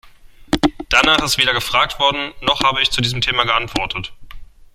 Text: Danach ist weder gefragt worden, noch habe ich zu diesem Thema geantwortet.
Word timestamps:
Danach 0.89 1.21
ist 1.21 1.37
weder 1.37 1.53
gefragt 1.53 1.99
worden, 1.99 2.33
noch 2.41 2.63
habe 2.63 2.81
ich 2.81 2.89
zu 2.89 3.01
diesem 3.01 3.21
Thema 3.21 3.43
geantwortet. 3.43 4.11